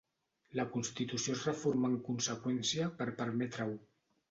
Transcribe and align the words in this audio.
La 0.59 0.63
constitució 0.75 1.35
es 1.35 1.43
reformà 1.51 1.93
en 1.95 1.99
conseqüència 2.09 2.91
per 3.03 3.11
permetre-ho. 3.23 3.81